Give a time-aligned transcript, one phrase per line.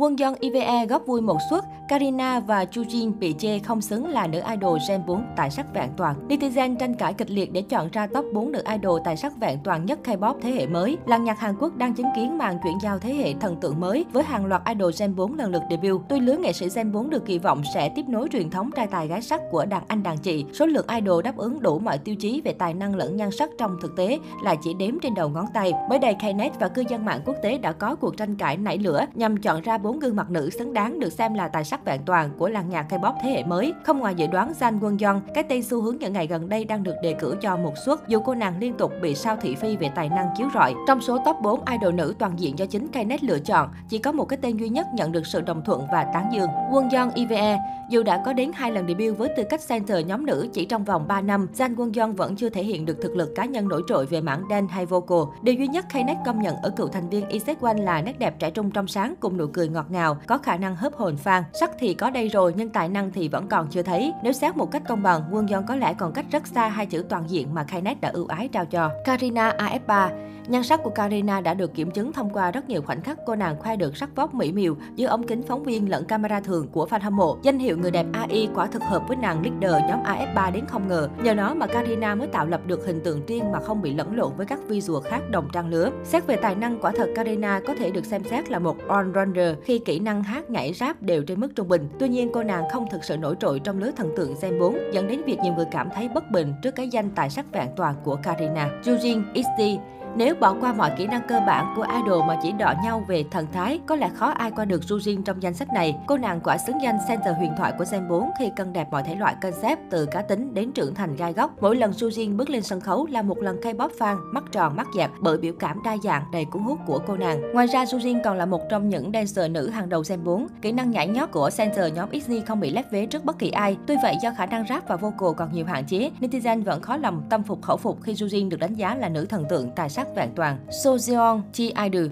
[0.00, 4.26] Quân Dân IVE góp vui một suất, Karina và Jujin bị chê không xứng là
[4.26, 6.28] nữ idol Gen 4 tài sắc vẹn toàn.
[6.28, 9.58] Netizen tranh cãi kịch liệt để chọn ra top 4 nữ idol tài sắc vẹn
[9.64, 10.98] toàn nhất K-pop thế hệ mới.
[11.06, 14.04] Làng nhạc Hàn Quốc đang chứng kiến màn chuyển giao thế hệ thần tượng mới
[14.12, 16.00] với hàng loạt idol Gen 4 lần lượt debut.
[16.08, 18.86] Tuy lứa nghệ sĩ Gen 4 được kỳ vọng sẽ tiếp nối truyền thống trai
[18.86, 21.98] tài gái sắc của đàn anh đàn chị, số lượng idol đáp ứng đủ mọi
[21.98, 25.14] tiêu chí về tài năng lẫn nhan sắc trong thực tế là chỉ đếm trên
[25.14, 25.72] đầu ngón tay.
[25.88, 28.78] Mới đây, Knet và cư dân mạng quốc tế đã có cuộc tranh cãi nảy
[28.78, 31.84] lửa nhằm chọn ra bốn gương mặt nữ xứng đáng được xem là tài sắc
[31.84, 33.74] vẹn toàn của làng nhạc K-pop thế hệ mới.
[33.84, 36.64] Không ngoài dự đoán Jang Won Yeon, cái tên xu hướng những ngày gần đây
[36.64, 39.54] đang được đề cử cho một suất dù cô nàng liên tục bị sao thị
[39.54, 40.74] phi về tài năng chiếu rọi.
[40.88, 44.12] Trong số top 4 idol nữ toàn diện do chính Knet lựa chọn, chỉ có
[44.12, 46.48] một cái tên duy nhất nhận được sự đồng thuận và tán dương.
[46.70, 47.58] Won Yeon IVE
[47.90, 50.84] dù đã có đến hai lần debut với tư cách center nhóm nữ chỉ trong
[50.84, 53.68] vòng 3 năm, Jang Won Yeon vẫn chưa thể hiện được thực lực cá nhân
[53.68, 55.18] nổi trội về mảng dance hay vocal.
[55.42, 58.50] Điều duy nhất Knet công nhận ở cựu thành viên Isekwon là nét đẹp trẻ
[58.50, 61.42] trung trong sáng cùng nụ cười ngọt ngào, có khả năng hấp hồn fan.
[61.52, 64.12] Sắc thì có đây rồi nhưng tài năng thì vẫn còn chưa thấy.
[64.22, 66.86] Nếu xét một cách công bằng, quân Yeon có lẽ còn cách rất xa hai
[66.86, 68.90] chữ toàn diện mà Kainet đã ưu ái trao cho.
[69.04, 70.10] Karina AF3
[70.50, 73.34] Nhan sắc của Karina đã được kiểm chứng thông qua rất nhiều khoảnh khắc cô
[73.34, 76.68] nàng khoe được sắc vóc mỹ miều dưới ống kính phóng viên lẫn camera thường
[76.68, 77.38] của fan hâm mộ.
[77.42, 80.88] Danh hiệu người đẹp AI quả thực hợp với nàng leader nhóm AF3 đến không
[80.88, 81.08] ngờ.
[81.22, 84.16] Nhờ nó mà Karina mới tạo lập được hình tượng riêng mà không bị lẫn
[84.16, 85.90] lộn với các visual khác đồng trang lứa.
[86.04, 89.54] Xét về tài năng, quả thật Karina có thể được xem xét là một all-rounder
[89.64, 91.88] khi kỹ năng hát, nhảy, rap đều trên mức trung bình.
[91.98, 94.78] Tuy nhiên, cô nàng không thực sự nổi trội trong lứa thần tượng Gen 4,
[94.92, 97.68] dẫn đến việc nhiều người cảm thấy bất bình trước cái danh tài sắc vẹn
[97.76, 98.70] toàn của Karina.
[98.82, 99.80] Jujin XT
[100.16, 103.24] nếu bỏ qua mọi kỹ năng cơ bản của idol mà chỉ đọ nhau về
[103.30, 105.96] thần thái, có lẽ khó ai qua được Jujin trong danh sách này.
[106.06, 109.02] Cô nàng quả xứng danh center huyền thoại của Gen 4 khi cân đẹp mọi
[109.02, 111.50] thể loại concept từ cá tính đến trưởng thành gai góc.
[111.60, 114.86] Mỗi lần Jujin bước lên sân khấu là một lần K-pop fan, mắt tròn mắt
[114.96, 117.52] dẹt bởi biểu cảm đa dạng đầy cuốn hút của cô nàng.
[117.52, 120.46] Ngoài ra, Jujin còn là một trong những dancer nữ hàng đầu Gen 4.
[120.62, 123.50] Kỹ năng nhảy nhót của center nhóm XZ không bị lép vế trước bất kỳ
[123.50, 123.76] ai.
[123.86, 126.96] Tuy vậy, do khả năng rap và vocal còn nhiều hạn chế, netizen vẫn khó
[126.96, 129.88] lòng tâm phục khẩu phục khi Jujin được đánh giá là nữ thần tượng tài
[129.88, 130.56] sắc sắc vẹn toàn.
[130.84, 132.06] So Jeon Ji Idol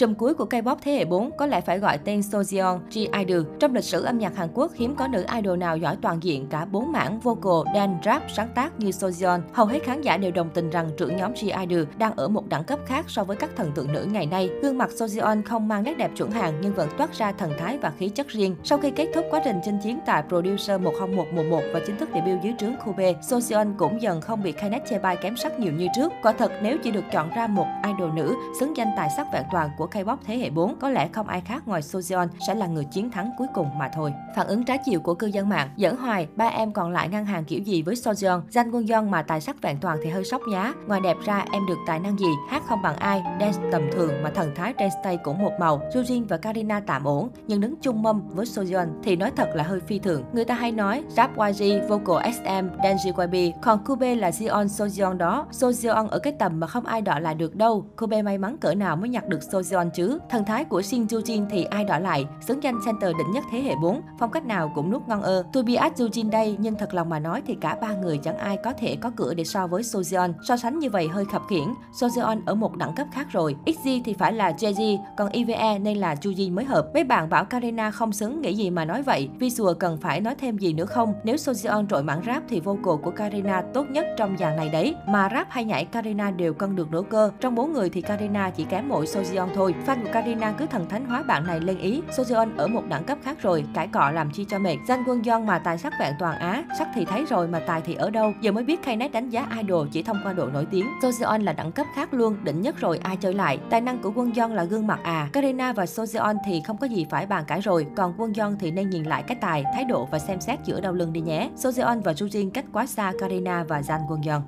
[0.00, 3.42] Trùm cuối của K-pop thế hệ 4 có lẽ phải gọi tên Sojeon G Idol.
[3.58, 6.46] Trong lịch sử âm nhạc Hàn Quốc, hiếm có nữ idol nào giỏi toàn diện
[6.50, 9.40] cả bốn mảng vocal, dance, rap, sáng tác như Sojeon.
[9.52, 12.48] Hầu hết khán giả đều đồng tình rằng trưởng nhóm G Idol đang ở một
[12.48, 14.50] đẳng cấp khác so với các thần tượng nữ ngày nay.
[14.62, 17.78] Gương mặt Sojeon không mang nét đẹp chuẩn hàng nhưng vẫn toát ra thần thái
[17.78, 18.56] và khí chất riêng.
[18.64, 21.96] Sau khi kết thúc quá trình chinh chiến tại Producer 101 mùa 1 và chính
[21.96, 25.58] thức debut dưới trướng Cube, Sojeon cũng dần không bị Knet chê bai kém sắc
[25.58, 26.12] nhiều như trước.
[26.22, 29.42] Quả thật nếu chỉ được chọn ra một idol nữ xứng danh tài sắc vẹn
[29.52, 32.66] toàn của K-pop thế hệ 4, có lẽ không ai khác ngoài Sojeon sẽ là
[32.66, 34.12] người chiến thắng cuối cùng mà thôi.
[34.36, 37.26] Phản ứng trái chiều của cư dân mạng, dẫn hoài, ba em còn lại ngăn
[37.26, 40.24] hàng kiểu gì với Sojeon, danh quân Yeon mà tài sắc vẹn toàn thì hơi
[40.24, 40.72] sốc nhá.
[40.86, 44.22] Ngoài đẹp ra, em được tài năng gì, hát không bằng ai, dance tầm thường
[44.22, 45.82] mà thần thái trên stage cũng một màu.
[45.94, 49.64] Jujin và Karina tạm ổn, nhưng đứng chung mâm với Sojeon thì nói thật là
[49.64, 50.24] hơi phi thường.
[50.32, 55.16] Người ta hay nói rap YG, vocal SM, dance YB, còn Kube là Jeon Sojeon
[55.16, 55.46] đó.
[55.50, 57.86] Sojeon ở cái tầm mà không ai đọ lại được đâu.
[57.96, 60.18] Kube may mắn cỡ nào mới nhặt được Sojeon chứ.
[60.28, 63.44] Thần thái của Shin Joo Jin thì ai đỏ lại, xứng danh center đỉnh nhất
[63.52, 65.44] thế hệ 4, phong cách nào cũng nuốt ngon ơ.
[65.52, 68.38] Tôi at Joo Jin đây, nhưng thật lòng mà nói thì cả ba người chẳng
[68.38, 70.32] ai có thể có cửa để so với Sojeon.
[70.42, 73.56] So sánh như vậy hơi khập khiển, Sojeon ở một đẳng cấp khác rồi.
[73.66, 76.86] XG thì phải là JG, còn IVE nên là Joo Jin mới hợp.
[76.94, 79.28] Mấy bạn bảo Karina không xứng nghĩ gì mà nói vậy.
[79.38, 81.14] Visual cần phải nói thêm gì nữa không?
[81.24, 84.94] Nếu Sojeon trội mảng rap thì vocal của Karina tốt nhất trong dàn này đấy.
[85.06, 87.30] Mà rap hay nhảy Karina đều cân được nửa cơ.
[87.40, 89.69] Trong bốn người thì Karina chỉ kém mỗi Sojeon thôi.
[89.86, 92.02] Fan của Karina cứ thần thánh hóa bạn này lên ý.
[92.10, 94.76] Sojeon ở một đẳng cấp khác rồi, cãi cọ làm chi cho mệt.
[94.88, 97.80] Danh quân Yeon mà tài sắc vẹn toàn Á, sắc thì thấy rồi mà tài
[97.80, 98.32] thì ở đâu.
[98.40, 100.86] Giờ mới biết Knet đánh giá idol chỉ thông qua độ nổi tiếng.
[101.02, 103.58] Sojeon là đẳng cấp khác luôn, đỉnh nhất rồi ai chơi lại.
[103.70, 105.28] Tài năng của quân Yeon là gương mặt à.
[105.32, 108.70] Karina và Sojeon thì không có gì phải bàn cãi rồi, còn quân Yeon thì
[108.70, 111.50] nên nhìn lại cái tài, thái độ và xem xét giữa đau lưng đi nhé.
[111.56, 114.42] Sojeon và Jujin cách quá xa Karina và Jan Quân Yeon.